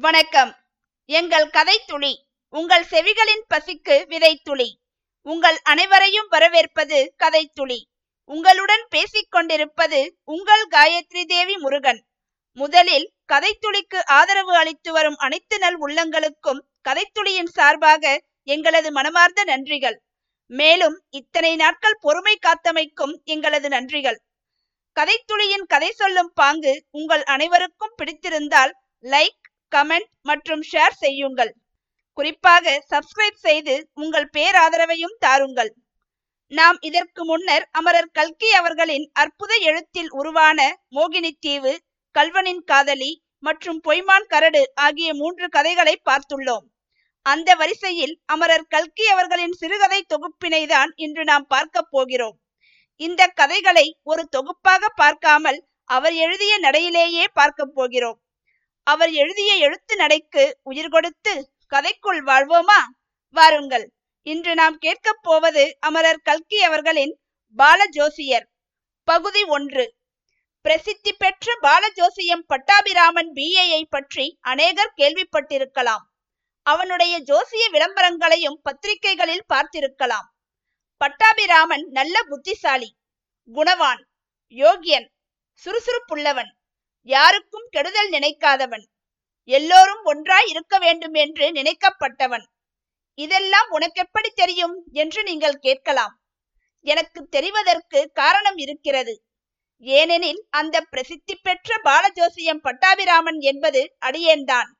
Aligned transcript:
வணக்கம். 0.00 0.56
எங்கள் 1.04 1.50
கதைத்துளி 1.50 2.14
உங்கள் 2.48 2.84
செவிகளின் 2.90 3.42
பசிக்கு 3.54 3.94
விதைத்துளி. 4.08 4.66
உங்கள் 5.22 5.58
அனைவரையும் 5.62 6.26
வரவேற்பது 6.28 7.14
கதைத்துளி. 7.18 7.82
உங்களுடன் 8.24 8.86
பேசிக் 8.88 9.30
கொண்டிருப்பது 9.30 10.18
உங்கள் 10.24 10.68
காயத்ரி 10.70 11.24
தேவி 11.24 11.56
முருகன். 11.56 12.06
முதலில் 12.52 13.12
கதைத்துளிக்கு 13.32 14.04
ஆதரவு 14.04 14.56
அளித்து 14.56 14.92
வரும் 14.92 15.16
அனைத்து 15.16 15.58
நல் 15.58 15.80
உள்ளங்களுக்கும் 15.86 16.62
கதைத்துளியின் 16.88 17.52
சார்பாக 17.52 18.22
எங்களது 18.42 18.92
மனமார்ந்த 18.92 19.44
நன்றிகள். 19.44 19.96
மேலும் 20.46 21.02
இத்தனை 21.10 21.56
நாட்கள் 21.56 21.98
பொறுமை 22.00 22.38
காத்தமைக்கும் 22.38 23.22
எங்களது 23.24 23.68
நன்றிகள். 23.68 24.16
கதைத்துளியின் 25.00 25.66
கதை 25.66 25.90
சொல்லும் 25.90 26.32
பாங்கு 26.34 26.84
உங்கள் 26.90 27.22
அனைவருக்கும் 27.22 27.94
பிடித்திருந்தால் 27.96 28.70
லைக் 29.04 29.46
கமெண்ட் 29.76 30.08
மற்றும் 30.22 30.62
ஷேர் 30.72 30.96
செய்யுங்கள். 31.04 31.52
குறிப்பாக 32.18 32.66
சப்ஸ்கிரைப் 32.92 33.42
செய்து 33.46 33.74
உங்கள் 33.94 34.28
பேராதரவையும் 34.36 35.16
தாருங்கள். 35.18 35.70
நாம் 36.52 36.78
இதற்கு 36.80 37.22
முன்னர் 37.24 37.64
அமரர் 37.70 38.12
கல்கி 38.12 38.50
அவர்களின் 38.52 39.06
அற்புத 39.12 39.52
எழுத்தில் 39.70 40.10
உருவான 40.10 40.60
மோகினி 40.96 41.32
தீவு 41.40 41.72
கல்வனின் 42.14 42.62
காதலி 42.64 43.10
மற்றும் 43.38 43.80
பொய்மான் 43.86 44.26
கரடு 44.26 44.62
ஆகிய 44.86 45.08
மூன்று 45.14 45.46
கதைகளை 45.48 45.94
பார்த்துள்ளோம். 46.04 46.66
அந்த 47.26 47.48
வரிசையில் 47.54 48.14
அமரர் 48.24 48.66
கல்கி 48.68 49.06
அவர்களின் 49.06 49.52
சிறுகதை 49.52 50.00
தொகுப்பினை 50.12 50.62
தான் 50.66 50.90
இன்று 50.96 51.24
நாம் 51.24 51.46
பார்க்க 51.46 51.82
போகிறோம். 51.90 52.36
இந்த 53.00 53.22
கதைகளை 53.40 53.86
ஒரு 54.02 54.22
தொகுப்பாக 54.36 54.88
பார்க்காமல் 54.96 55.60
அவர் 55.90 56.14
எழுதிய 56.24 56.54
நடையிலேயே 56.58 57.26
பார்க்க 57.32 57.66
போகிறோம். 57.76 58.18
அவர் 58.90 59.10
எழுதிய 59.10 59.54
எழுத்து 59.54 59.96
நடைக்கு 59.96 60.58
உயிர் 60.62 60.88
கொடுத்து 60.88 61.52
கதைக்குள் 61.70 62.20
வாழ்வோமா? 62.26 62.80
வாருங்கள். 63.30 63.92
இன்று 64.22 64.54
நாம் 64.54 64.78
கேட்கப் 64.78 65.18
போவது 65.22 65.76
அமரர் 65.80 66.20
கல்கி 66.22 66.62
அவர்களின் 66.62 67.20
பாலஜோசியர். 67.58 68.46
பகுதி 69.04 69.44
ஒன்று. 69.44 69.94
பிரசித்தி 70.60 71.12
பெற்ற 71.12 71.58
பாலஜோசியம் 71.62 72.44
பட்டாபிராமன் 72.46 73.32
பிஏயை 73.34 73.82
பற்றி 73.88 74.38
அநேகர் 74.40 74.94
கேள்விப்பட்டிருக்கலாம். 74.96 76.04
அவனுடைய 76.62 77.20
ஜோசிய 77.20 77.70
விளம்பரங்களையும் 77.72 78.60
பத்திரிகைகளில் 78.62 79.44
பார்த்திருக்கலாம். 79.54 80.28
பட்டாபிராமன் 80.96 81.86
நல்ல 81.88 82.22
புத்திசாலி 82.22 82.96
குணவான் 83.54 84.02
யோகியன் 84.48 85.08
சுறுசுறுப்புள்ளவன். 85.64 86.56
யாருக்கும் 87.02 87.66
கெடுதல் 87.70 88.10
நினைக்காதவன். 88.10 88.84
எல்லோரும் 89.44 90.04
ஒன்றாய் 90.04 90.48
இருக்க 90.48 90.78
வேண்டும் 90.78 91.14
என்று 91.14 91.52
நினைக்கப்பட்டவன். 91.52 92.44
இதெல்லாம் 93.14 93.68
உனக்கு 93.68 94.00
எப்படி 94.00 94.30
தெரியும் 94.30 94.84
என்று 94.92 95.22
நீங்கள் 95.22 95.58
கேட்கலாம். 95.58 96.20
எனக்கு 96.80 97.28
தெரிவதற்கு 97.36 98.06
காரணம் 98.12 98.56
இருக்கிறது. 98.56 99.22
ஏனெனில் 99.78 100.46
அந்த 100.50 100.80
பிரசித்தி 100.80 101.34
பெற்ற 101.34 101.80
பாலஜோசியம் 101.84 102.62
பட்டாபிராமன் 102.62 103.40
என்பது 103.40 103.96
அடியேன்தான். 103.98 104.76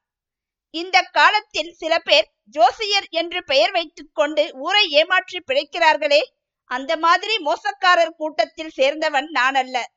இந்த 0.71 1.03
காலத்தில் 1.03 1.73
சில 1.73 1.99
பேர் 1.99 2.29
ஜோசியர் 2.45 3.07
என்று 3.11 3.45
பெயர் 3.45 3.71
வைத்துக்கொண்டு 3.71 4.51
ஊரை 4.53 4.91
ஏமாற்றி 4.91 5.39
பிழைக்கிறார்களே 5.47 6.21
அந்த 6.65 6.97
மாதிரி 6.97 7.39
மோசக்காரர் 7.39 8.17
கூட்டத்தில் 8.17 8.77
சேர்ந்தவன் 8.77 9.29
நான் 9.29 9.55
அல்ல 9.55 9.91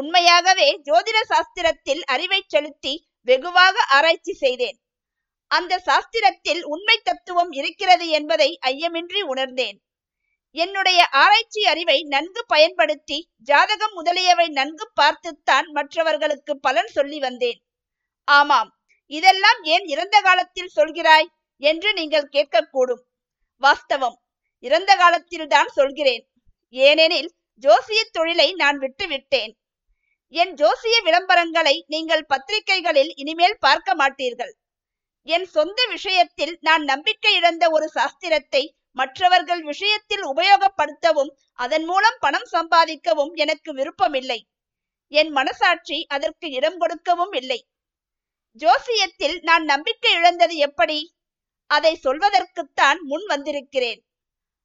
உண்மையாகவே 0.00 0.68
ஜோதிட 0.86 1.18
சாஸ்திரத்தில் 1.30 2.02
அறிவை 2.14 2.40
செலுத்தி 2.46 2.94
வெகுவாக 3.28 3.76
ஆராய்ச்சி 3.96 4.34
செய்தேன். 4.42 4.78
அந்த 5.50 5.74
சாஸ்திரத்தில் 5.86 6.62
உண்மை 6.72 6.96
தத்துவம் 7.02 7.52
இருக்கிறது 7.60 8.06
என்பதை 8.18 8.48
ஐயமின்றி 8.70 9.20
உணர்ந்தேன். 9.32 9.76
என்னுடைய 10.56 11.00
ஆராய்ச்சி 11.22 11.62
அறிவை 11.66 11.98
நன்கு 12.14 12.42
பயன்படுத்தி 12.46 13.18
ஜாதகம் 13.50 13.94
முதலியவை 13.94 14.46
நன்கு 14.58 14.86
பார்த்துத்தான் 15.00 15.66
மற்றவர்களுக்கு 15.76 16.52
பலன் 16.66 16.90
சொல்லி 16.96 17.18
வந்தேன். 17.18 17.58
ஆமாம் 18.28 18.70
இதெல்லாம் 19.12 19.60
ஏன் 19.74 19.86
இறந்த 19.94 20.16
காலத்தில் 20.20 20.74
சொல்கிறாய் 20.76 21.28
என்று 21.62 21.90
நீங்கள் 21.92 22.32
கேட்கக்கூடும். 22.34 23.02
வாஸ்தவம் 23.62 24.16
இறந்த 24.64 24.92
காலத்தில் 24.96 25.50
தான் 25.54 25.70
சொல்கிறேன். 25.78 26.24
ஏனெனில் 26.74 27.30
ஜோசிய 27.62 28.00
தொழிலை 28.16 28.48
நான் 28.62 28.78
விட்டு 28.78 29.06
விட்டேன் 29.06 29.52
என் 30.32 30.52
ஜோசிய 30.54 30.96
விளம்பரங்களை 31.04 31.76
நீங்கள் 31.86 32.24
பத்திரிகைகளில் 32.26 33.12
இனிமேல் 33.16 33.56
பார்க்க 33.60 33.94
மாட்டீர்கள். 33.94 34.52
என் 35.26 35.46
சொந்த 35.46 35.80
விஷயத்தில் 35.86 36.58
நான் 36.60 36.84
நம்பிக்கை 36.84 37.32
இழந்த 37.34 37.64
ஒரு 37.70 37.86
சாஸ்திரத்தை 37.94 38.62
மற்றவர்கள் 38.92 39.62
விஷயத்தில் 39.62 40.24
உபயோகப்படுத்தவும் 40.24 41.32
அதன் 41.54 41.84
மூலம் 41.84 42.18
பணம் 42.20 42.48
சம்பாதிக்கவும் 42.52 43.32
எனக்கு 43.34 43.70
விருப்பமில்லை. 43.72 44.40
என் 45.12 45.30
மனசாட்சி 45.30 45.98
அதற்கு 46.06 46.46
இடம் 46.50 46.78
கொடுக்கவும் 46.78 47.32
இல்லை. 47.32 47.60
ஜோசியத்தில் 48.60 49.36
நான் 49.40 49.64
நம்பிக்கை 49.64 50.12
இழந்தது 50.12 50.56
எப்படி? 50.56 50.98
அதை 51.70 51.92
சொல்வதற்குத்தான் 52.04 52.98
முன் 53.02 53.26
வந்திருக்கிறேன். 53.26 54.00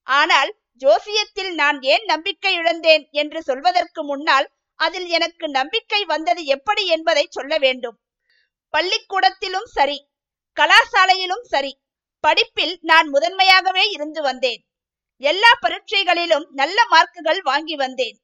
ஆனால் 0.08 0.52
ஜோசியத்தில் 0.82 1.52
நான் 1.54 1.82
ஏன் 1.82 2.06
நம்பிக்கை 2.06 2.54
இழந்தேன் 2.54 3.04
என்று 3.12 3.40
சொல்வதற்கு 3.44 4.04
முன்னால் 4.04 4.48
அதில் 4.86 5.08
எனக்கு 5.08 5.46
நம்பிக்கை 5.50 6.02
வந்தது 6.06 6.42
எப்படி 6.56 6.84
என்பதை 6.88 7.26
சொல்ல 7.30 7.54
வேண்டும். 7.58 7.98
பள்ளிக்கூடத்திலும் 8.74 9.70
சரி 9.78 10.00
கலாசாலையிலும் 10.58 11.46
சரி 11.54 11.74
படிப்பில் 12.24 12.76
நான் 12.82 13.08
முதன்மையாகவே 13.08 13.86
இருந்து 13.90 14.22
வந்தேன். 14.22 14.62
எல்லா 15.22 15.52
பரீட்சைகளிலும் 15.62 16.46
நல்ல 16.52 16.78
மார்க்குகள் 16.92 17.42
வாங்கி 17.42 17.76
வந்தேன். 17.76 18.18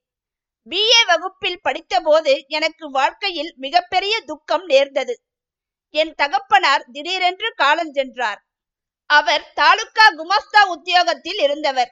பிஏ 0.68 1.02
வகுப்பில் 1.08 1.64
படித்தபோது 1.68 2.34
எனக்கு 2.48 2.86
வாழ்க்கையில் 2.90 3.52
மிகப்பெரிய 3.58 4.16
துக்கம் 4.26 4.66
நேர்ந்தது. 4.66 5.14
என் 5.96 6.14
தகப்பனார் 6.16 6.84
திடீரென்று 6.92 7.50
காலஞ்சென்றார் 7.62 8.42
அவர் 9.10 9.46
தாலுகா 9.54 10.06
குமாஸ்தா 10.18 10.62
உத்தியோகத்தில் 10.76 11.40
இருந்தவர். 11.46 11.92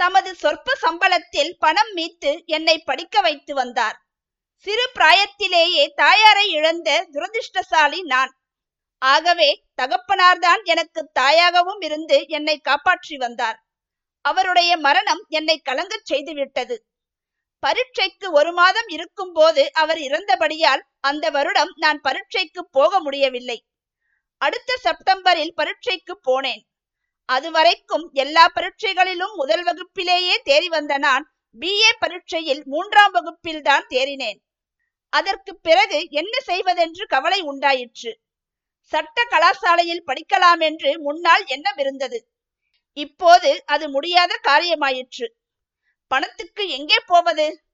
தமது 0.00 0.34
சொற்ப 0.34 0.76
சம்பளத்தில் 0.82 1.52
பணம் 1.58 1.92
மீத்து 1.96 2.44
என்னை 2.46 2.78
படிக்க 2.78 3.20
வைத்து 3.20 3.54
வந்தார். 3.54 3.98
சிறு 4.66 4.90
பிராயத்திலேயே 4.94 5.84
தாயாரை 5.94 6.50
இழந்த 6.50 7.08
துரதிருஷ்டசாலி 7.12 8.02
நான். 8.02 8.32
ஆகவே 8.98 9.62
தகப்பனார்தான் 9.82 10.62
எனக்கு 10.64 11.10
தாயாகவும் 11.20 11.82
இருந்து 11.84 12.24
என்னை 12.28 12.58
காப்பாற்றி 12.58 13.16
வந்தார். 13.16 13.58
அவருடைய 14.20 14.76
மரணம் 14.76 15.22
என்னை 15.28 15.58
கலங்கச் 15.58 16.12
செய்துவிட்டது. 16.12 16.76
பரீட்சைக்கு 17.62 18.32
ஒரு 18.32 18.52
மாதம் 18.52 18.88
இருக்கும் 18.88 19.32
போது 19.32 19.72
அவர் 19.72 19.98
இறந்தபடியால் 19.98 20.82
அந்த 21.00 21.30
வருடம் 21.30 21.72
நான் 21.76 22.00
பரீட்சைக்கு 22.00 22.62
போக 22.70 23.00
முடியவில்லை. 23.00 23.58
அடுத்த 24.40 24.76
செப்டம்பரில் 24.76 25.54
பரீட்சைக்கு 25.54 26.14
போனேன். 26.28 26.62
அதுவரைக்கும் 27.28 28.10
எல்லா 28.12 28.48
பரீட்சைகளிலும் 28.54 29.34
முதல் 29.34 29.62
வகுப்பிலேயே 29.62 30.36
தேறி 30.44 30.66
வந்த 30.66 30.98
நான் 30.98 31.24
பிஏ 31.60 31.90
பரீட்சையில் 31.98 32.62
மூன்றாம் 32.64 33.10
வகுப்பில் 33.10 33.62
தான் 33.62 33.86
தேறினேன். 33.88 34.38
அதற்கு 35.12 35.56
பிறகு 35.56 36.06
என்ன 36.10 36.40
செய்வதென்று 36.40 37.06
கவலை 37.06 37.40
உண்டாயிற்று. 37.40 38.12
சட்ட 38.92 39.24
கலாசாலையில் 39.30 40.06
படிக்கலாம் 40.06 40.60
என்று 40.60 41.00
முன்னால் 41.00 41.44
எண்ணமிருந்தது 41.44 42.18
இப்போது 42.92 43.62
அது 43.66 43.88
முடியாத 43.88 44.40
காரியமாயிற்று. 44.42 45.26
பணத்துக்கு 46.10 46.68
எங்கே 46.68 46.98
போவது? 47.06 47.64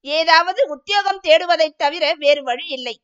ஏதாவது 0.00 0.68
உத்தியோகம் 0.68 1.20
தேடுவதைத் 1.22 1.76
தவிர 1.76 2.14
வேறு 2.14 2.42
வழி 2.42 2.66
இல்லை. 2.66 3.00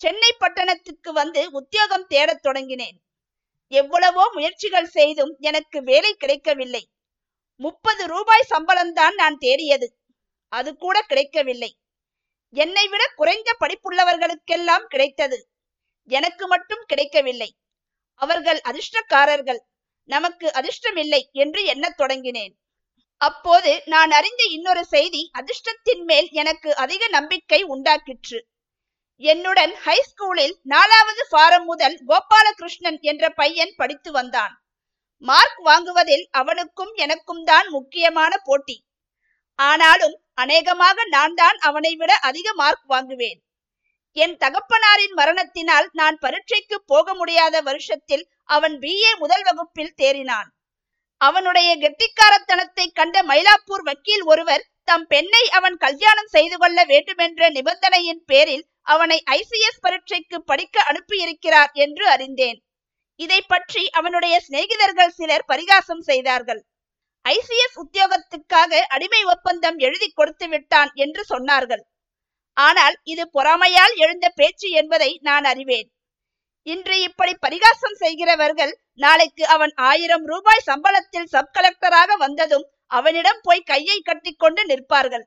சென்னை 0.00 0.32
பட்டணத்துக்கு 0.38 1.12
வந்து 1.12 1.50
உத்தியோகம் 1.50 2.06
தேடத் 2.06 2.46
தொடங்கினேன். 2.46 2.98
எவ்வளவோ 3.72 4.30
முயற்சிகள் 4.34 4.86
செய்தும் 4.86 5.36
எனக்கு 5.40 5.82
வேலை 5.82 6.14
கிடைக்கவில்லை. 6.14 6.88
முப்பது 7.60 8.06
ரூபாய் 8.06 8.50
சம்பளம்தான் 8.50 9.14
நான் 9.14 9.36
தேடியது. 9.36 9.88
அது 10.52 10.76
கூட 10.76 11.02
கிடைக்கவில்லை. 11.02 11.70
என்னை 12.54 12.88
விட 12.88 13.02
குறைந்த 13.16 13.56
படிப்புள்ளவர்களுக்கெல்லாம் 13.60 14.86
கிடைத்தது. 14.86 15.48
எனக்கு 16.08 16.46
மட்டும் 16.46 16.84
கிடைக்கவில்லை. 16.86 17.50
அவர்கள் 18.14 18.60
அதிர்ஷ்டக்காரர்கள். 18.64 19.60
நமக்கு 20.08 20.46
அதிர்ஷ்டமில்லை 20.48 21.20
என்று 21.32 21.64
எண்ணத் 21.64 22.00
தொடங்கினேன். 22.00 22.54
அப்போது 23.20 23.82
நான் 23.84 24.10
அறிந்த 24.10 24.42
இன்னொரு 24.50 24.84
செய்தி 24.84 25.30
அதிர்ஷ்டத்தின் 25.38 26.04
மேல் 26.04 26.28
எனக்கு 26.32 26.76
அதிக 26.76 27.08
நம்பிக்கை 27.08 27.64
உண்டாக்கிற்று. 27.64 28.38
என்னுடன் 29.20 29.72
ஹைஸ்கூலில் 29.84 30.54
நாலாவது 30.62 31.22
ஃபாரம் 31.30 31.64
முதல் 31.64 31.96
கோபாலகிருஷ்ணன் 32.08 32.98
என்ற 33.00 33.24
பையன் 33.30 33.72
படித்து 33.76 34.10
வந்தான். 34.12 34.52
மார்க் 35.22 35.60
வாங்குவதில் 35.64 36.24
அவனுக்கும் 36.30 36.92
எனக்கும் 36.94 37.42
தான் 37.44 37.68
முக்கியமான 37.68 38.32
போட்டி. 38.38 38.76
ஆனாலும் 39.58 40.16
அநேகமாக 40.34 41.04
நான் 41.06 41.34
தான் 41.34 41.56
அவனை 41.58 41.92
விட 41.96 42.12
அதிக 42.28 42.48
மார்க் 42.52 42.86
வாங்குவேன். 42.86 43.40
என் 44.16 44.36
தகப்பனாரின் 44.36 45.14
மரணத்தினால் 45.14 45.88
நான் 45.92 46.16
பரீட்சைக்கு 46.18 46.76
போக 46.86 47.14
முடியாத 47.14 47.56
வருஷத்தில் 47.62 48.24
அவன் 48.44 48.78
பிஏ 48.78 49.10
முதல் 49.18 49.42
வகுப்பில் 49.42 49.96
தேறினான். 49.96 50.48
அவனுடைய 51.20 51.70
கெட்டிக்காரத்தனத்தை 51.76 52.86
கண்ட 52.92 53.22
மயிலாப்பூர் 53.22 53.84
வக்கீல் 53.88 54.24
ஒருவர் 54.24 54.64
தம் 54.88 55.06
பெண்ணை 55.12 55.42
அவன் 55.58 55.76
கல்யாணம் 55.84 56.30
செய்து 56.34 56.56
கொள்ள 56.62 56.78
வேண்டுமென்ற 56.92 57.50
நிபந்தனையின் 57.56 58.22
பேரில் 58.30 58.64
அவனை 58.94 59.18
ஐசிஎஸ் 59.38 59.82
பரீட்சைக்கு 59.84 60.38
படிக்க 60.50 60.76
அனுப்பியிருக்கிறார் 60.90 61.72
என்று 61.84 62.04
அறிந்தேன். 62.14 62.58
இதை 63.20 63.40
பற்றி 63.42 63.82
அவனுடைய 63.98 64.34
சிநேகிதர்கள் 64.46 65.16
சிலர் 65.18 65.48
பரிகாசம் 65.50 66.02
செய்தார்கள். 66.08 66.60
ஐசிஎஸ் 67.24 67.76
உத்தியோகத்துக்காக 67.82 68.80
அடிமை 68.94 69.22
ஒப்பந்தம் 69.32 69.78
எழுதி 69.86 70.08
கொடுத்து 70.10 70.46
விட்டான் 70.48 70.90
என்று 71.04 71.22
சொன்னார்கள். 71.32 71.82
ஆனால் 72.56 72.96
இது 73.12 73.24
பொறாமையால் 73.36 73.94
எழுந்த 74.04 74.26
பேச்சு 74.38 74.68
என்பதை 74.80 75.10
நான் 75.28 75.46
அறிவேன். 75.52 75.88
இன்று 76.66 76.96
இப்படி 77.08 77.32
பரிகாசம் 77.44 77.96
செய்கிறவர்கள் 78.02 78.72
நாளைக்கு 79.04 79.44
அவன் 79.54 79.72
ஆயிரம் 79.90 80.24
ரூபாய் 80.32 80.66
சம்பளத்தில் 80.70 81.30
சப் 81.34 81.54
கலெக்டராக 81.56 82.16
வந்ததும் 82.24 82.66
அவனிடம் 82.90 83.40
போய் 83.42 83.68
கையை 83.70 83.98
கட்டிக்கொண்டு 84.00 84.62
நிற்பார்கள். 84.64 85.24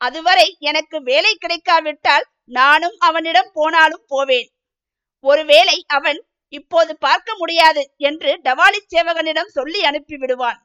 அதுவரை 0.00 0.46
எனக்கு 0.70 0.96
வேலை 1.02 1.32
கிடைக்காவிட்டால் 1.34 2.26
நானும் 2.58 2.96
அவனிடம் 2.98 3.50
போனாலும் 3.52 4.04
போவேன். 4.06 4.48
ஒருவேளை 5.24 5.76
அவன் 5.86 6.20
இப்போது 6.52 6.92
பார்க்க 6.98 7.30
முடியாது 7.36 7.82
என்று 8.08 8.30
டவாலி 8.44 8.80
சேவகனிடம் 8.94 9.50
சொல்லி 9.56 9.80
அனுப்பிவிடுவான் 9.82 10.58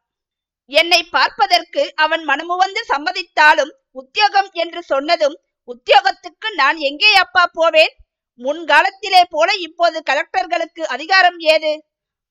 என்னை 0.72 1.00
பார்ப்பதற்கு 1.16 1.82
அவன் 1.96 2.24
மனமுவந்து 2.24 2.82
சம்மதித்தாலும் 2.92 3.74
உத்தியோகம் 3.92 4.50
என்று 4.54 4.82
சொன்னதும் 4.84 5.36
உத்தியோகத்துக்கு 5.70 6.48
நான் 6.62 6.78
எங்கே 6.90 7.12
அப்பா 7.16 7.44
போவேன்? 7.60 7.94
முன்காலத்திலே 8.40 9.22
போல 9.30 9.50
இப்போது 9.68 9.98
கலெக்டர்களுக்கு 10.10 10.84
அதிகாரம் 10.96 11.38
ஏது? 11.54 11.72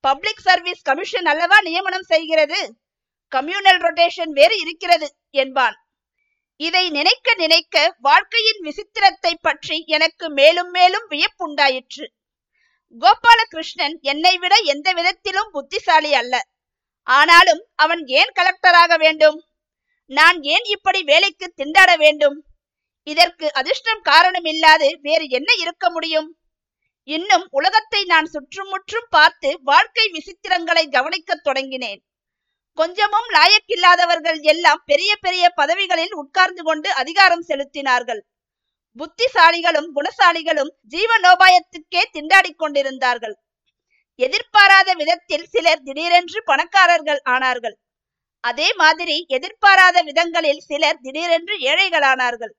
பப்ளிக் 0.04 0.42
சர்வீஸ் 0.48 0.82
கமிஷன் 0.82 1.28
அல்லவா 1.32 1.58
நியமனம் 1.60 2.08
செய்கிறது? 2.12 2.58
கம்யூனல் 3.34 3.80
ரொட்டேஷன் 3.84 4.32
வேறு 4.38 4.56
இருக்கிறது 4.58 5.08
என்பான். 5.30 5.76
இதை 6.60 6.90
நினைக்க 6.90 7.34
நினைக்க 7.34 7.96
வாழ்க்கையின் 7.98 8.60
விசித்திரத்தை 8.62 9.32
பற்றி 9.40 9.84
எனக்கு 9.86 10.26
மேலும் 10.30 10.70
மேலும் 10.70 11.06
வியப்புண்டாயிற்று. 11.10 12.04
கோபாலகிருஷ்ணன் 13.00 13.96
என்னை 14.00 14.34
விட 14.38 14.54
எந்த 14.64 14.88
விதத்திலும் 14.92 15.50
புத்திசாலி 15.50 16.14
அல்ல. 16.14 16.34
ஆனாலும் 17.06 17.62
அவன் 17.74 18.02
ஏன் 18.06 18.32
கலெக்டராக 18.34 18.98
வேண்டும்? 18.98 19.38
நான் 20.10 20.42
ஏன் 20.42 20.64
இப்படி 20.64 21.02
வேலைக்கு 21.02 21.46
திண்டாட 21.56 21.96
வேண்டும்? 21.96 22.38
இதற்கு 23.06 23.46
அதிர்ஷ்டம் 23.52 24.00
காரணம் 24.00 24.44
இல்லாது 24.44 24.98
வேறு 25.02 25.26
என்ன 25.28 25.50
இருக்க 25.54 25.90
முடியும்? 25.90 26.28
இன்னும் 27.08 27.46
உலகத்தை 27.50 28.00
நான் 28.04 28.24
சுற்றுமுற்றும் 28.24 29.08
பார்த்து 29.10 29.50
வாழ்க்கை 29.62 30.06
விசித்திரங்களை 30.12 30.84
கவனிக்கத் 30.90 31.46
தொடங்கினேன். 31.46 32.02
கொஞ்சமும் 32.74 33.28
லாயக்கில்லாதவர்கள் 33.34 34.40
எல்லாம் 34.42 34.82
பெரிய 34.84 35.16
பெரிய 35.16 35.48
பதவிகளில் 35.48 36.14
உட்கார்ந்து 36.14 36.62
கொண்டு 36.62 36.92
அதிகாரம் 36.92 37.44
செலுத்தினார்கள். 37.48 38.20
புத்திசாலிகளும் 38.98 39.88
குணசாலிகளும் 39.96 40.72
ஜீவனோபாயத்துக்கே 40.90 42.02
திண்டாடிக் 42.12 42.58
கொண்டிருந்தார்கள். 42.58 43.36
எதிர்பாராத 44.14 44.94
விதத்தில் 44.94 45.46
சிலர் 45.46 45.82
திடீரென்று 45.82 46.42
பணக்காரர்கள் 46.44 47.20
ஆனார்கள். 47.24 47.76
அதே 48.40 48.72
மாதிரி 48.72 49.24
எதிர்பாராத 49.28 50.02
விதங்களில் 50.02 50.60
சிலர் 50.60 51.00
திடீரென்று 51.00 51.54
ஏழைகளானார்கள். 51.58 52.52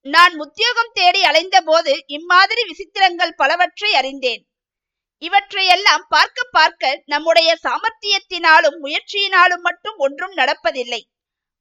நான் 0.00 0.34
உத்தியோகம் 0.38 0.92
தேடி 0.92 1.22
அலைந்த 1.24 1.60
போது 1.60 2.02
இம்மாதிரி 2.06 2.62
விசித்திரங்கள் 2.64 3.34
பலவற்றை 3.34 3.94
அறிந்தேன். 3.94 4.42
இவற்றையெல்லாம் 5.26 6.04
பார்க்க 6.08 6.48
பார்க்க 6.50 7.02
நம்முடைய 7.04 7.50
சாமர்த்தியத்தினாலும் 7.64 8.78
முயற்சியினாலும் 8.82 9.62
மட்டும் 9.62 9.96
ஒன்றும் 9.96 10.34
நடப்பதில்லை. 10.36 11.00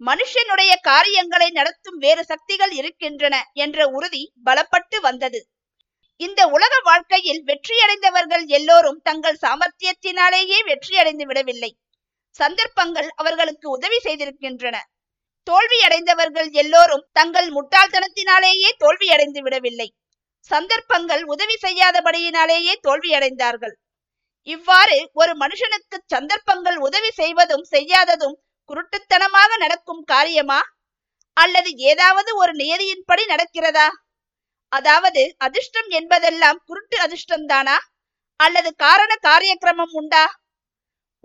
மனுஷனுடைய 0.02 0.72
காரியங்களை 0.82 1.50
நடத்தும் 1.50 1.98
வேறு 1.98 2.24
சக்திகள் 2.24 2.72
இருக்கின்றன 2.72 3.36
என்ற 3.54 3.86
உறுதி 3.88 4.24
பலப்பட்டு 4.46 4.98
வந்தது. 5.02 5.40
இந்த 6.20 6.42
உலக 6.48 6.74
வாழ்க்கையில் 6.84 7.42
வெற்றியடைந்தவர்கள் 7.44 8.46
எல்லோரும் 8.48 9.00
தங்கள் 9.02 9.42
சாமர்த்தியத்தினாலேயே 9.42 10.60
வெற்றியடைந்து 10.66 11.26
விடவில்லை. 11.26 11.72
சந்தர்ப்பங்கள் 12.36 13.10
அவர்களுக்கு 13.16 13.68
உதவி 13.70 14.00
செய்திருக்கின்றன. 14.04 14.76
தோல்வி 15.48 15.80
அடைந்தவர்கள் 15.82 16.50
எல்லோரும் 16.52 17.08
தங்கள் 17.12 17.50
முட்டாள்தனத்தினாலேயே 17.50 18.70
தோல்வியடைந்து 18.80 19.42
விடவில்லை. 19.42 19.88
சந்தர்ப்பங்கள் 20.52 21.24
உதவி 21.34 21.56
செய்யாதபடியினாலேயே 21.66 22.74
தோல்வியடைந்தார்கள். 22.88 23.76
இவ்வாறு 24.48 24.98
ஒரு 25.14 25.34
மனுஷனுக்கு 25.38 25.98
சந்தர்ப்பங்கள் 26.06 26.78
உதவி 26.78 27.12
செய்வதும் 27.22 27.66
செய்யாததும் 27.72 28.38
குருட்டுத்தனமாக 28.70 29.52
நடக்கும் 29.58 30.04
காரியமா? 30.04 30.62
அல்லது 31.38 31.70
ஏதாவது 31.92 32.32
ஒரு 32.36 32.54
நியதியின்படி 32.54 33.24
நடக்கிறதா? 33.32 33.88
அதாவது 34.72 35.22
அதிர்ஷ்டம் 35.38 35.90
என்பதெல்லாம் 35.90 36.60
குருட்டு 36.66 36.98
அதிர்ஷ்டம் 37.00 37.46
தானா 37.46 37.78
அல்லது 38.40 38.70
காரண 38.76 39.12
காரியக்கிரமம் 39.28 39.94
உண்டா? 40.00 40.24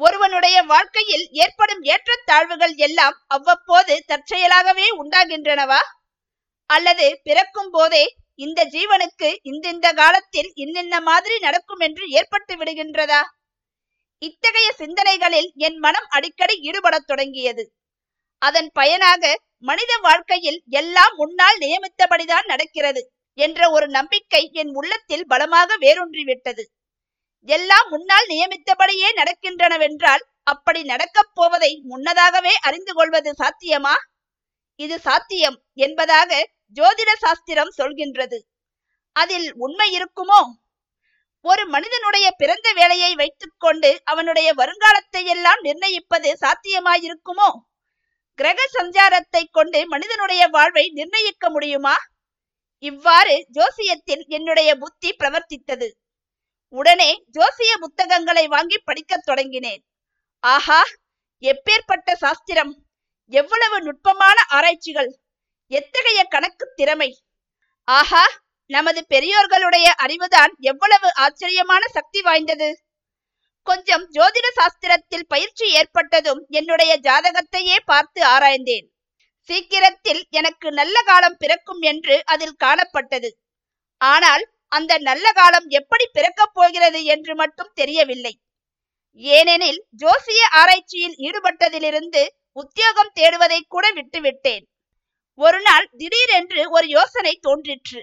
ஒருவனுடைய 0.01 0.57
வாழ்க்கையில் 0.63 1.25
ஏற்படும் 1.43 1.83
ஏற்றத்தாழ்வுகள் 1.93 2.75
எல்லாம் 2.87 3.17
அவ்வப்போது 3.27 3.95
தற்செயலாகவே 4.11 4.87
உண்டாகின்றனவா? 5.03 5.81
அல்லது 6.71 7.07
பிறக்கும் 7.23 7.71
போதே 7.71 8.05
இந்த 8.39 8.61
ஜீவனுக்கு 8.65 9.29
இந்தெந்த 9.43 9.87
காலத்தில் 9.93 10.51
இன்னென்ன 10.55 11.01
மாதிரி 11.01 11.39
நடக்கும் 11.39 11.79
என்று 11.79 12.05
ஏற்பட்டு 12.09 12.55
விடுகின்றதா? 12.57 13.21
இத்தகைய 14.23 14.69
சிந்தனைகளில் 14.77 15.49
என் 15.57 15.79
மனம் 15.79 16.09
அடிக்கடி 16.09 16.55
ஈடுபடத் 16.61 17.07
தொடங்கியது. 17.07 17.65
அதன் 18.43 18.71
பயனாக 18.73 19.23
மனித 19.59 19.93
வாழ்க்கையில் 20.03 20.59
எல்லாம் 20.71 21.15
முன்னால் 21.17 21.57
நியமித்தபடிதான் 21.59 22.47
நடக்கிறது 22.47 23.03
என்ற 23.39 23.71
ஒரு 23.71 23.87
நம்பிக்கை 23.89 24.43
என் 24.53 24.73
உள்ளத்தில் 24.75 25.27
பலமாக 25.27 25.77
வேரூன்றிவிட்டது. 25.81 26.65
எல்லாம் 27.49 27.89
முன்னால் 27.89 28.27
நியமித்தபடியே 28.27 29.09
நடக்கின்றனவென்றால் 29.17 30.23
அப்படி 30.43 30.81
நடக்கப் 30.83 31.33
போவதை 31.35 31.73
முன்னதாகவே 31.85 32.55
அறிந்து 32.61 32.93
கொள்வது 32.93 33.31
சாத்தியமா? 33.43 33.95
இது 34.81 34.97
சாத்தியம் 34.99 35.59
என்பதாக 35.79 36.31
ஜோதிட 36.77 37.13
சாஸ்திரம் 37.19 37.73
சொல்கின்றது. 37.79 38.39
அதில் 39.13 39.55
உண்மை 39.55 39.99
இருக்குமோ? 39.99 40.41
ஒரு 41.41 41.67
மனிதனுடைய 41.67 42.31
பிறந்த 42.31 42.73
வேலையை 42.73 43.15
வைத்துக்கொண்டு 43.15 44.01
அவனுடைய 44.05 44.55
வருங்காலத்தை 44.55 45.25
எல்லாம் 45.25 45.61
நிர்ணயிப்பது 45.61 46.39
சாத்தியமாயிருக்குமோ? 46.41 47.49
கிரக 48.35 48.69
சஞ்சாரத்தை 48.73 49.45
கொண்டு 49.51 49.87
மனிதனுடைய 49.87 50.47
வாழ்வை 50.47 50.91
நிர்ணயிக்க 50.95 51.51
முடியுமா? 51.51 51.97
இவ்வாறு 52.79 53.47
ஜோசியத்தில் 53.53 54.27
என்னுடைய 54.27 54.77
புத்தி 54.77 55.17
பிரவர்த்தித்தது. 55.19 55.89
உடனே 56.69 57.25
ஜோசிய 57.33 57.73
புத்தகங்களை 57.81 58.47
வாங்கி 58.47 58.79
படிக்கத் 58.79 59.29
தொடங்கினேன். 59.29 59.83
ஆஹா! 60.41 60.85
எப்பேற்பட்ட 61.43 62.13
சாஸ்திரம்! 62.13 62.85
எவ்வளவு 63.33 63.83
நுட்பமான 63.83 64.37
ஆராய்ச்சிகள்! 64.49 65.19
எத்தகைய 65.71 66.25
கணக்கு 66.25 66.67
திறமை? 66.75 67.11
ஆஹா 67.89 68.25
நமது 68.71 69.01
பெரியோர்களுடைய 69.09 69.89
அறிவுதான் 70.03 70.53
எவ்வளவு 70.61 71.15
ஆச்சரியமான 71.15 71.83
சக்தி 71.89 72.21
வாய்ந்தது. 72.23 72.69
கொஞ்சம் 73.63 74.05
ஜோதிட 74.11 74.47
சாஸ்திரத்தில் 74.57 75.27
பயிற்சி 75.29 75.67
ஏற்பட்டதும் 75.73 76.47
என்னுடைய 76.49 76.93
ஜாதகத்தையே 76.99 77.77
பார்த்து 77.85 78.21
ஆராய்ந்தேன். 78.25 78.87
சீக்கிரத்தில் 79.49 80.23
எனக்கு 80.31 80.73
நல்ல 80.73 80.97
காலம் 81.03 81.37
பிறக்கும் 81.37 81.81
என்று 81.81 82.23
அதில் 82.25 82.57
காணப்பட்டது. 82.65 83.31
ஆனால் 83.97 84.45
அந்த 84.69 84.99
நல்ல 84.99 85.27
காலம் 85.33 85.69
எப்படி 85.69 86.07
பிறக்கப் 86.13 86.55
போகிறது 86.55 87.05
என்று 87.05 87.35
மட்டும் 87.35 87.73
தெரியவில்லை. 87.75 88.35
ஏனெனில் 89.15 89.81
ஜோசிய 90.03 90.43
ஆராய்ச்சியில் 90.53 91.17
ஈடுபட்டதிலிருந்து 91.19 92.27
உத்தியோகம் 92.53 93.15
தேடுவதை 93.15 93.61
கூட 93.69 93.87
விட்டுவிட்டேன். 93.93 94.65
ஒரு 95.39 95.59
நாள் 95.61 95.87
திடீரென்று 95.97 96.63
ஒரு 96.71 96.87
யோசனை 96.89 97.33
தோன்றிற்று. 97.41 98.01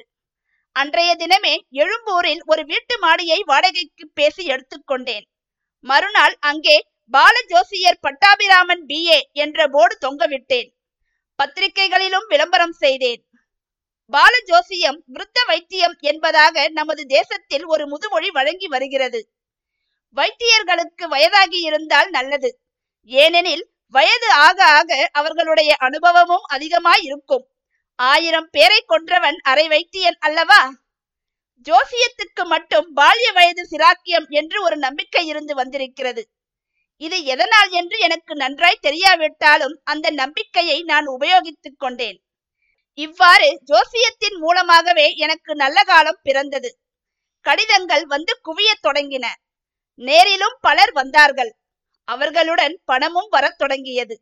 அன்றைய 0.75 1.15
தினமே 1.15 1.54
எழும்பூரில் 1.82 2.42
ஒரு 2.46 2.63
வீட்டு 2.65 2.96
மாடியை 3.00 3.39
வாடகைக்கு 3.46 4.06
பேசி 4.13 4.44
எடுத்துக்கொண்டேன் 4.46 5.25
மறுநாள் 5.86 6.36
அங்கே 6.39 6.77
பால 7.12 7.36
ஜோசியர் 7.48 8.00
பட்டாபிராமன் 8.01 8.84
பிஏ 8.88 9.20
என்ற 9.32 9.68
போர்டு 9.68 9.96
தொங்கவிட்டேன். 10.06 10.70
பத்திரிகைகளிலும் 11.39 12.27
விளம்பரம் 12.27 12.75
செய்தேன். 12.84 13.22
பால 14.13 14.34
ஜோசியம் 14.46 15.00
விருத்த 15.13 15.39
வைத்தியம் 15.46 15.96
என்பதாக 16.00 16.65
நமது 16.70 17.06
தேசத்தில் 17.06 17.65
ஒரு 17.65 17.86
முதுமொழி 17.88 18.30
வழங்கி 18.30 18.68
வருகிறது. 18.68 19.22
வைத்தியர்களுக்கு 20.18 21.06
வயதாகி 21.15 21.60
இருந்தால் 21.62 22.10
நல்லது. 22.10 22.51
ஏனெனில் 23.12 23.65
வயது 23.95 24.29
ஆக 24.31 24.59
ஆக 24.65 25.09
அவர்களுடைய 25.11 25.75
அனுபவமும் 25.77 26.45
அதிகமாய் 26.45 27.03
இருக்கும். 27.03 27.45
ஆயிரம் 27.99 28.49
பேரை 28.51 28.79
கொன்றவன் 28.89 29.37
அரை 29.43 29.67
வைத்தியன் 29.67 30.17
அல்லவா? 30.19 30.61
ஜோசியத்துக்கு 31.65 32.43
மட்டும் 32.43 32.87
பால்ய 32.95 33.27
வயது 33.33 33.63
சிராக்கியம் 33.71 34.27
என்று 34.29 34.63
ஒரு 34.63 34.77
நம்பிக்கை 34.77 35.27
இருந்து 35.27 35.55
வந்திருக்கிறது. 35.55 36.23
இது 37.01 37.17
எதனால் 37.23 37.71
என்று 37.71 37.97
எனக்கு 37.99 38.35
நன்றாய் 38.35 38.83
தெரியாவிட்டாலும் 38.83 39.75
அந்த 39.83 40.09
நம்பிக்கையை 40.11 40.77
நான் 40.83 41.07
உபயோகித்துக் 41.07 41.77
கொண்டேன். 41.77 42.17
இவ்வாறு 42.97 43.47
ஜோசியத்தின் 43.65 44.37
மூலமாகவே 44.39 45.07
எனக்கு 45.15 45.55
நல்ல 45.55 45.83
காலம் 45.83 46.19
பிறந்தது. 46.23 46.69
கடிதங்கள் 47.45 48.05
வந்து 48.05 48.33
குவியத் 48.41 48.85
தொடங்கின. 48.87 49.25
நேரிலும் 49.99 50.57
பலர் 50.61 50.91
வந்தார்கள். 50.91 51.51
அவர்களுடன் 52.07 52.81
பணமும் 52.85 53.29
வரத் 53.29 53.57
தொடங்கியது. 53.57 54.15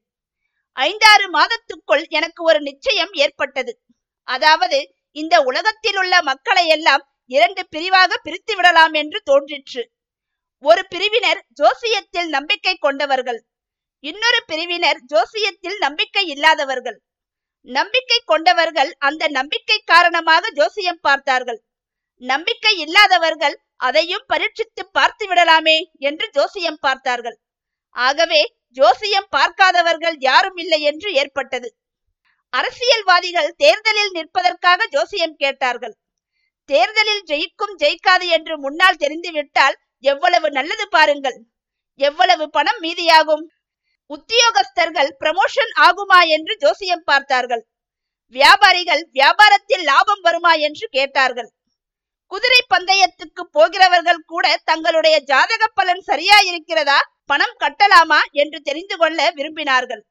ஐந்தாறு 0.71 1.25
மாதத்துக்குள் 1.29 2.05
எனக்கு 2.09 2.43
ஒரு 2.43 2.61
நிச்சயம் 2.61 3.13
ஏற்பட்டது. 3.13 3.73
அதாவது 4.27 4.95
இந்த 5.11 5.41
உலகத்தில் 5.41 5.97
உள்ள 5.97 6.21
மக்களை 6.21 6.67
எல்லாம் 6.67 7.03
இரண்டு 7.25 7.67
பிரிவாக 7.69 8.17
பிரித்து 8.17 8.55
விடலாம் 8.55 8.93
என்று 8.93 9.21
தோன்றிற்று. 9.23 9.83
ஒரு 10.59 10.81
பிரிவினர் 10.89 11.41
ஜோசியத்தில் 11.61 12.29
நம்பிக்கை 12.29 12.75
கொண்டவர்கள். 12.75 13.39
இன்னொரு 13.99 14.39
பிரிவினர் 14.45 14.99
ஜோசியத்தில் 15.13 15.77
நம்பிக்கை 15.77 16.27
இல்லாதவர்கள். 16.27 16.97
நம்பிக்கை 17.61 18.19
கொண்டவர்கள் 18.25 18.91
அந்த 18.97 19.27
நம்பிக்கை 19.27 19.77
காரணமாக 19.85 20.49
ஜோசியம் 20.53 20.99
பார்த்தார்கள். 21.01 21.59
நம்பிக்கை 22.17 22.73
இல்லாதவர்கள் 22.77 23.55
அதையும் 23.75 24.25
பரீட்சித்து 24.27 24.83
பார்த்து 24.91 25.25
விடலாமே 25.27 25.77
என்று 25.99 26.29
ஜோசியம் 26.29 26.79
பார்த்தார்கள். 26.79 27.37
ஆகவே 27.95 28.41
ஜோசியம் 28.77 29.27
பார்க்காதவர்கள் 29.29 30.17
யாரும் 30.19 30.55
இல்லை 30.55 30.81
என்று 30.81 31.13
ஏற்பட்டது. 31.13 31.75
அரசியல்வாதிகள் 32.49 33.53
தேர்தலில் 33.57 34.11
நிற்பதற்காக 34.11 34.87
ஜோசியம் 34.87 35.35
கேட்டார்கள். 35.35 35.95
தேர்தலில் 36.65 37.23
ஜெயிக்கும் 37.23 37.75
ஜெயிக்காது 37.79 38.27
என்று 38.27 38.57
முன்னால் 38.57 38.95
தெரிந்துவிட்டால் 38.95 39.75
எவ்வளவு 39.99 40.49
நல்லது 40.51 40.87
பாருங்கள். 40.87 41.37
எவ்வளவு 41.99 42.49
பணம் 42.49 42.79
மீதியாகும்? 42.81 43.43
உத்தியோகஸ்தர்கள் 44.09 45.11
ப்ரமோஷன் 45.19 45.73
ஆகுமா 45.79 46.19
என்று 46.27 46.57
ஜோசியம் 46.57 47.03
பார்த்தார்கள். 47.03 47.63
வியாபாரிகள் 48.35 49.03
வியாபாரத்தில் 49.11 49.83
லாபம் 49.83 50.21
வருமா 50.21 50.53
என்று 50.53 50.89
கேட்டார்கள். 50.89 51.49
குதிரை 52.27 52.59
பந்தயத்துக்கு 52.67 53.43
போகிறவர்கள் 53.51 54.21
கூட 54.25 54.57
தங்களுடைய 54.63 55.19
ஜாதக 55.19 55.63
பலன் 55.67 56.01
சரியா 56.01 56.37
இருக்கிறதா 56.39 56.99
பணம் 57.25 57.55
கட்டலாமா 57.57 58.21
என்று 58.31 58.61
தெரிந்து 58.61 58.97
கொள்ள 58.97 59.31
விரும்பினார்கள். 59.35 60.03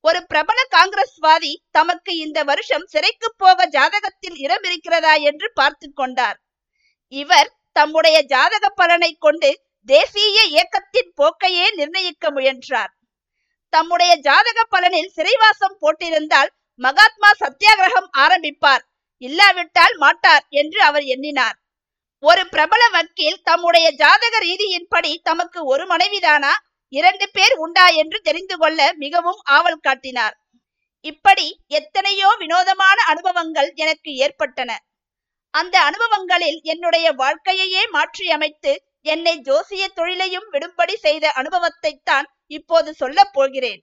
ஒரு 0.00 0.26
பிரபல 0.26 0.60
காங்கிரஸ்வாதி 0.76 1.52
தமக்கு 1.70 2.16
இந்த 2.16 2.44
வருஷம் 2.44 2.86
சிறைக்கு 2.86 3.34
போக 3.36 3.66
ஜாதகத்தில் 3.66 4.36
இடம் 4.36 4.62
இருக்கிறதா 4.62 5.14
என்று 5.14 5.52
பார்த்து 5.54 5.92
கொண்டார். 5.92 6.38
இவர் 7.08 7.50
தம்முடைய 7.72 8.22
ஜாதக 8.22 8.68
பலனை 8.68 9.16
கொண்டு 9.18 9.50
தேசிய 9.88 10.40
இயக்கத்தின் 10.44 11.12
போக்கையே 11.20 11.66
நிர்ணயிக்க 11.74 12.30
முயன்றார். 12.30 12.92
தம்முடைய 13.68 14.16
ஜாதக 14.16 14.58
பலனில் 14.70 15.14
சிறைவாசம் 15.16 15.78
போட்டிருந்தால் 15.80 16.50
மகாத்மா 16.80 17.30
சத்தியாகிரகம் 17.40 18.10
ஆரம்பிப்பார் 18.18 18.84
இல்லாவிட்டால் 19.22 19.94
மாட்டார் 19.96 20.44
என்று 20.48 20.82
அவர் 20.82 21.02
எண்ணினார். 21.02 21.56
ஒரு 22.22 22.42
பிரபல 22.46 22.82
வக்கீல் 22.88 23.40
தம்முடைய 23.42 23.86
ஜாதக 23.92 24.34
ரீதியின்படி 24.38 25.12
தமக்கு 25.22 25.60
ஒரு 25.64 25.84
மனைவிதானா? 25.86 26.52
இரண்டு 26.92 27.26
பேர் 27.30 27.54
உண்டா 27.56 27.86
என்று 27.92 28.18
தெரிந்து 28.20 28.56
கொள்ள 28.56 28.80
மிகவும் 28.94 29.40
ஆவல் 29.56 29.80
காட்டினார். 29.80 30.34
இப்படி 31.04 31.46
எத்தனையோ 31.70 32.28
வினோதமான 32.38 32.98
அனுபவங்கள் 33.02 33.70
எனக்கு 33.74 34.10
ஏற்பட்டன. 34.16 34.70
அந்த 35.54 35.76
அனுபவங்களில் 35.82 36.58
என்னுடைய 36.62 37.06
வாழ்க்கையையே 37.12 37.82
மாற்றியமைத்து 37.92 38.72
என்னை 39.04 39.34
ஜோசிய 39.40 39.84
தொழிலையும் 39.94 40.46
விடும்படி 40.52 40.94
செய்த 40.96 41.24
அனுபவத்தை 41.30 41.92
தான் 42.04 42.28
இப்போது 42.46 42.90
சொல்லப் 42.94 43.32
போகிறேன். 43.32 43.80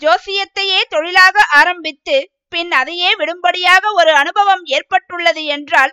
ஜோசியத்தையே 0.00 0.80
தொழிலாக 0.88 1.36
ஆரம்பித்து 1.52 2.16
பின் 2.48 2.72
அதையே 2.72 3.10
விடும்படியாக 3.14 3.92
ஒரு 3.92 4.12
அனுபவம் 4.12 4.64
ஏற்பட்டுள்ளது 4.76 5.42
என்றால் 5.56 5.92